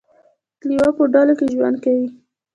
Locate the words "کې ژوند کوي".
1.39-2.07